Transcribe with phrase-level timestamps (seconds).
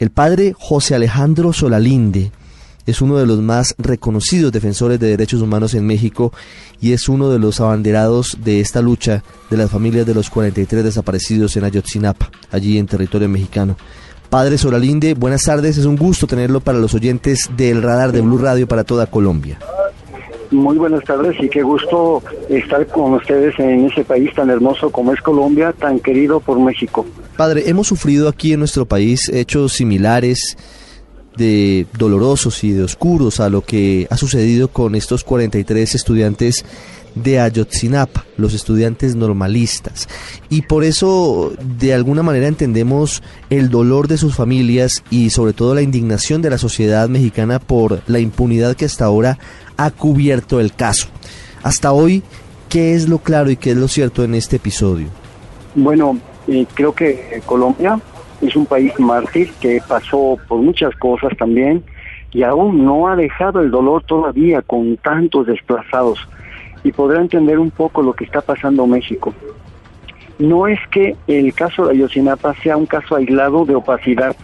[0.00, 2.32] El padre José Alejandro Solalinde
[2.86, 6.32] es uno de los más reconocidos defensores de derechos humanos en México
[6.80, 10.84] y es uno de los abanderados de esta lucha de las familias de los 43
[10.84, 13.76] desaparecidos en Ayotzinapa, allí en territorio mexicano.
[14.30, 18.38] Padre Solalinde, buenas tardes, es un gusto tenerlo para los oyentes del radar de Blue
[18.38, 19.58] Radio para toda Colombia.
[20.50, 25.12] Muy buenas tardes y qué gusto estar con ustedes en ese país tan hermoso como
[25.12, 27.06] es Colombia, tan querido por México.
[27.36, 30.56] Padre, hemos sufrido aquí en nuestro país hechos similares
[31.36, 36.64] de dolorosos y de oscuros a lo que ha sucedido con estos 43 estudiantes
[37.14, 40.08] de Ayotzinapa, los estudiantes normalistas.
[40.48, 45.74] Y por eso, de alguna manera, entendemos el dolor de sus familias y sobre todo
[45.74, 49.38] la indignación de la sociedad mexicana por la impunidad que hasta ahora
[49.76, 51.08] ha cubierto el caso.
[51.62, 52.22] Hasta hoy,
[52.68, 55.08] ¿qué es lo claro y qué es lo cierto en este episodio?
[55.74, 58.00] Bueno, eh, creo que Colombia
[58.40, 61.82] es un país mártir que pasó por muchas cosas también
[62.32, 66.18] y aún no ha dejado el dolor todavía con tantos desplazados
[66.84, 69.34] y podrá entender un poco lo que está pasando en México.
[70.38, 74.34] No es que el caso de Ayotzinapa sea un caso aislado de opacidad,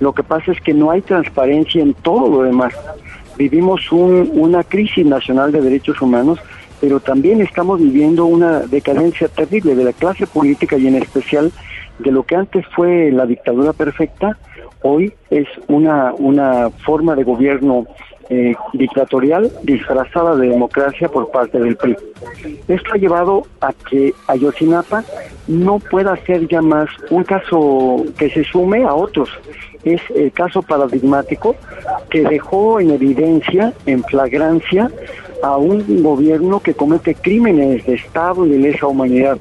[0.00, 2.74] lo que pasa es que no hay transparencia en todo lo demás
[3.36, 6.38] vivimos una crisis nacional de derechos humanos,
[6.80, 11.52] pero también estamos viviendo una decadencia terrible de la clase política y en especial
[11.98, 14.36] de lo que antes fue la dictadura perfecta,
[14.82, 17.86] hoy es una, una forma de gobierno
[18.30, 21.96] eh, dictatorial disfrazada de democracia por parte del PRI.
[22.68, 25.04] Esto ha llevado a que Ayotzinapa
[25.46, 29.28] no pueda ser ya más un caso que se sume a otros.
[29.84, 31.56] Es el caso paradigmático
[32.08, 34.90] que dejó en evidencia, en flagrancia,
[35.42, 39.38] a un gobierno que comete crímenes de Estado y lesa humanidad.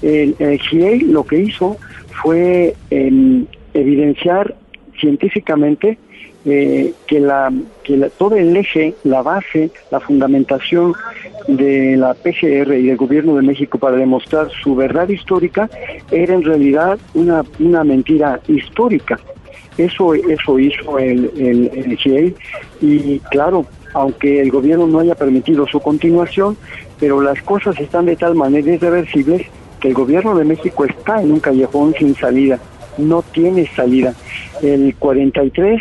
[0.00, 1.76] El, el lo que hizo
[2.22, 4.54] fue em, evidenciar
[4.98, 5.98] científicamente
[6.44, 7.52] eh, que, la,
[7.82, 10.94] que todo el eje, la base, la fundamentación
[11.48, 15.68] de la PGR y del gobierno de México para demostrar su verdad histórica
[16.10, 19.18] era en realidad una, una mentira histórica.
[19.76, 22.34] Eso, eso hizo el, el, el
[22.80, 26.56] y claro, aunque el gobierno no haya permitido su continuación,
[27.00, 29.42] pero las cosas están de tal manera irreversibles
[29.80, 32.58] que el gobierno de México está en un callejón sin salida,
[32.98, 34.14] no tiene salida.
[34.62, 35.80] El 43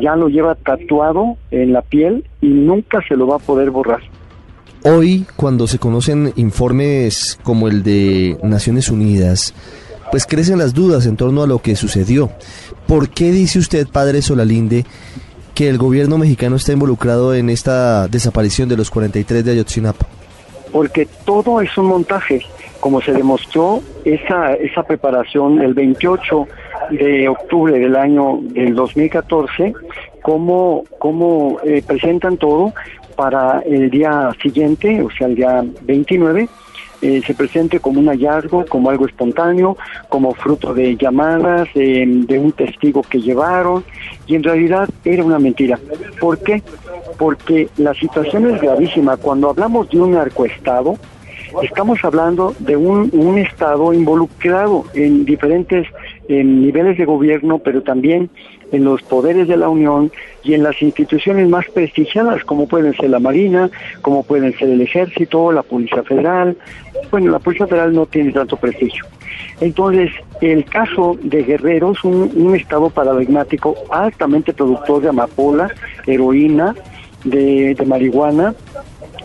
[0.00, 4.00] ya lo lleva tatuado en la piel y nunca se lo va a poder borrar.
[4.82, 9.52] Hoy, cuando se conocen informes como el de Naciones Unidas,
[10.10, 12.30] pues crecen las dudas en torno a lo que sucedió.
[12.86, 14.86] ¿Por qué dice usted, padre Solalinde,
[15.54, 20.06] que el gobierno mexicano está involucrado en esta desaparición de los 43 de Ayotzinapa?
[20.72, 22.42] Porque todo es un montaje.
[22.80, 26.48] Como se demostró, esa, esa preparación el 28
[26.90, 29.74] de octubre del año del 2014,
[30.22, 32.72] cómo, cómo eh, presentan todo
[33.16, 36.48] para el día siguiente, o sea, el día 29,
[37.02, 39.76] eh, se presente como un hallazgo, como algo espontáneo,
[40.08, 43.84] como fruto de llamadas, de un testigo que llevaron,
[44.26, 45.78] y en realidad era una mentira.
[46.20, 46.62] ¿Por qué?
[47.18, 49.16] Porque la situación es gravísima.
[49.16, 50.98] Cuando hablamos de un narcoestado,
[51.62, 55.86] estamos hablando de un, un Estado involucrado en diferentes
[56.28, 58.30] niveles de gobierno, pero también
[58.72, 60.12] en los poderes de la Unión
[60.42, 63.70] y en las instituciones más prestigiadas, como pueden ser la Marina,
[64.02, 66.56] como pueden ser el Ejército, la Policía Federal.
[67.10, 69.04] Bueno, la Policía Federal no tiene tanto prestigio.
[69.60, 75.70] Entonces, el caso de Guerrero es un, estado paradigmático altamente productor de amapola,
[76.06, 76.74] heroína,
[77.24, 78.54] de, marihuana,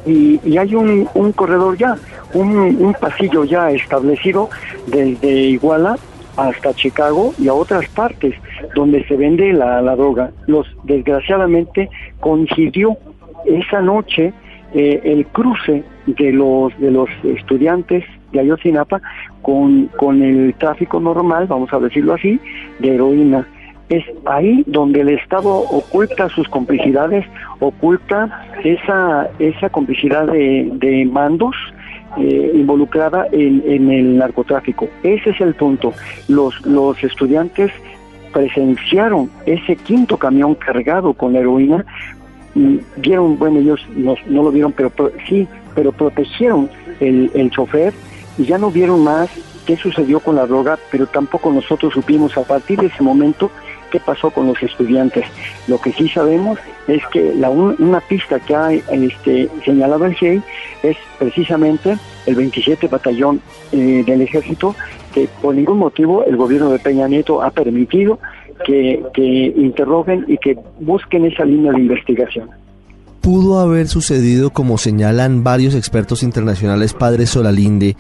[0.06, 1.96] y, y, hay un, un corredor ya,
[2.34, 4.50] un, pasillo ya establecido
[4.88, 5.98] desde Iguala
[6.38, 8.36] hasta Chicago y a otras partes
[8.76, 10.32] donde se vende la, droga.
[10.48, 12.98] Los desgraciadamente coincidió
[13.46, 14.34] esa noche
[14.74, 19.02] eh, el cruce de los de los estudiantes de Ayotzinapa
[19.42, 22.40] con, con el tráfico normal, vamos a decirlo así,
[22.80, 23.48] de heroína.
[23.90, 27.26] Es ahí donde el Estado oculta sus complicidades,
[27.60, 31.56] oculta esa, esa complicidad de, de mandos,
[32.18, 34.88] eh, involucrada en, el narcotráfico.
[35.04, 35.94] Ese es el punto.
[36.30, 37.72] Los, los estudiantes
[38.32, 41.86] presenciaron ese quinto camión cargado con heroína,
[42.54, 44.92] mm, vieron, bueno, ellos no, no lo vieron, pero,
[45.28, 46.70] sí, pero protegieron
[47.02, 47.94] el, el chofer
[48.38, 49.30] y ya no vieron más
[49.66, 53.52] qué sucedió con la droga, pero tampoco nosotros supimos a partir de ese momento
[53.92, 55.26] qué pasó con los estudiantes.
[55.68, 60.42] Lo que sí sabemos es que la una pista que ha este, señalado el GEI
[60.84, 63.42] es precisamente el 27 Batallón
[63.72, 64.76] eh, del Ejército,
[65.14, 68.20] que por ningún motivo el gobierno de Peña Nieto ha permitido
[68.66, 72.50] que, que interroguen y que busquen esa línea de investigación.
[73.22, 77.96] Pudo haber sucedido, como señalan varios expertos internacionales, padre Solalinde,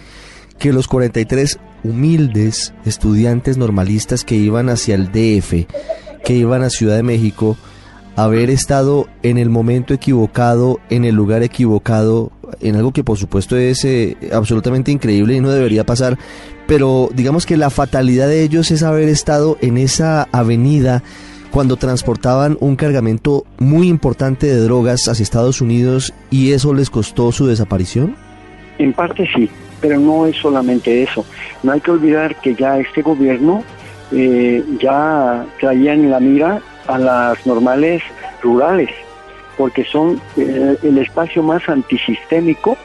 [0.59, 5.67] que los 43 humildes estudiantes normalistas que iban hacia el DF,
[6.23, 7.57] que iban a Ciudad de México,
[8.15, 13.57] haber estado en el momento equivocado, en el lugar equivocado, en algo que por supuesto
[13.57, 16.17] es eh, absolutamente increíble y no debería pasar,
[16.67, 21.03] pero digamos que la fatalidad de ellos es haber estado en esa avenida
[21.51, 27.31] cuando transportaban un cargamento muy importante de drogas hacia Estados Unidos y eso les costó
[27.31, 28.15] su desaparición?
[28.77, 29.49] En parte sí,
[29.85, 31.23] pero no es solamente eso.
[31.61, 33.63] No hay que olvidar que ya este gobierno
[34.11, 38.01] eh, ya traía en la mira a las normales
[38.41, 38.89] rurales,
[39.59, 42.77] porque son eh, el espacio más antisistémico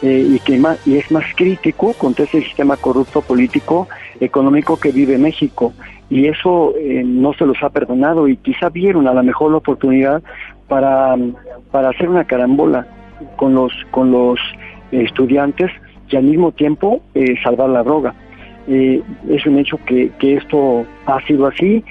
[0.00, 3.86] eh, y que más, y es más crítico contra ese sistema corrupto político
[4.18, 5.74] económico que vive México
[6.08, 6.72] y eso
[7.04, 10.22] no se los ha perdonado y quizá vieron a lo mejor la oportunidad
[10.68, 11.16] para,
[11.70, 12.86] para hacer una carambola
[13.36, 14.38] con los con los
[14.92, 15.70] estudiantes
[16.08, 18.14] y al mismo tiempo eh, salvar la droga.
[18.68, 21.84] Eh, es un hecho que, que, esto ha sido así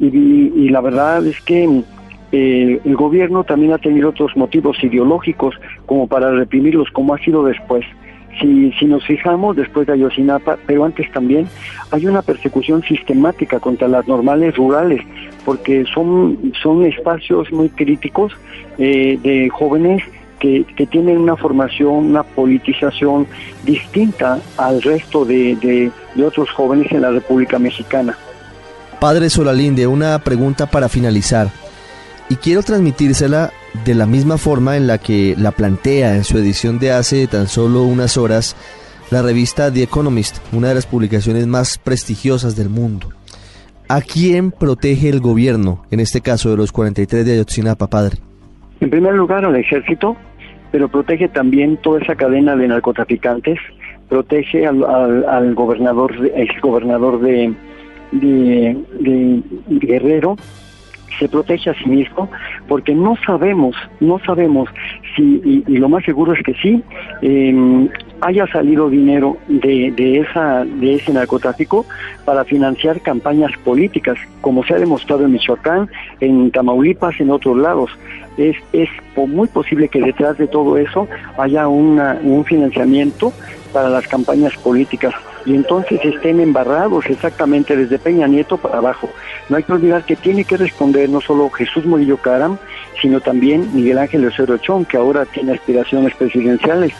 [0.00, 1.82] y, la verdad es que
[2.32, 5.54] eh, el gobierno también ha tenido otros motivos ideológicos
[5.84, 7.84] como para reprimirlos, como ha sido después.
[8.40, 11.46] Si, si nos fijamos después de Ayotzinapa, pero antes también,
[11.90, 15.02] hay una persecución sistemática contra las normales rurales,
[15.44, 18.32] porque son, son espacios muy críticos
[18.78, 20.02] de jóvenes
[20.42, 23.26] que, tienen una formación, una politización
[23.64, 25.90] distinta al resto de,
[26.24, 28.16] otros jóvenes en la República Mexicana.
[29.00, 31.48] Padre Solalinde, una pregunta para finalizar.
[32.28, 33.50] Y quiero transmitírsela
[33.84, 37.46] de la misma forma en la que la plantea en su edición de hace tan
[37.46, 38.56] solo unas horas
[39.10, 43.08] la revista The Economist, una de las publicaciones más prestigiosas del mundo.
[43.88, 48.18] ¿A quién protege el gobierno, en este caso de los 43 de Ayotzinapa, padre?
[48.80, 50.16] En primer lugar, al ejército,
[50.72, 53.60] pero protege también toda esa cadena de narcotraficantes,
[54.08, 55.54] protege al, al,
[56.34, 57.54] ex gobernador de,
[58.10, 60.36] de, Guerrero,
[61.18, 62.28] se protege a sí mismo
[62.68, 64.68] porque no sabemos, no sabemos
[65.14, 66.82] si, y, lo más seguro es que sí,
[67.20, 67.88] em,
[68.22, 71.84] haya salido dinero de, de, esa, de ese narcotráfico
[72.24, 75.90] para financiar campañas políticas, como se ha demostrado en Michoacán,
[76.20, 77.90] en Tamaulipas, en otros lados.
[78.36, 83.32] Es, es muy posible que detrás de todo eso haya un financiamiento
[83.72, 85.14] para las campañas políticas
[85.44, 89.08] y entonces estén embarrados exactamente desde Peña Nieto para abajo.
[89.48, 92.58] No hay que olvidar que tiene que responder no solo Jesús Murillo Caram,
[93.00, 96.92] sino también Miguel Ángel Osorio Chón, que ahora tiene aspiraciones presidenciales,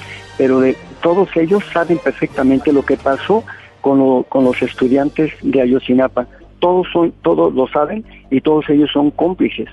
[0.42, 3.44] pero de todos ellos saben perfectamente lo que pasó
[3.80, 6.26] con, con los estudiantes de Ayotzinapa.
[6.58, 9.68] Todos, son, todos lo saben y todos ellos son cómplices.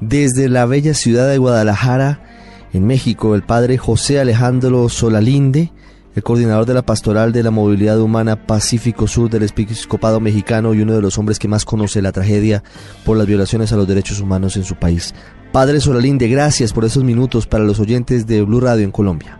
[0.00, 2.20] Desde la bella ciudad de Guadalajara,
[2.74, 5.72] en México, el padre José Alejandro Solalinde,
[6.14, 10.82] el coordinador de la Pastoral de la Movilidad Humana Pacífico Sur del Episcopado Mexicano y
[10.82, 12.62] uno de los hombres que más conoce la tragedia
[13.06, 15.14] por las violaciones a los derechos humanos en su país.
[15.52, 19.38] Padre Solalinde, gracias por esos minutos para los oyentes de Blue Radio en Colombia.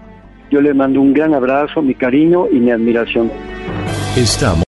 [0.53, 3.33] Yo le mando un gran abrazo, mi cariño y mi admiración.
[4.19, 4.61] Estamos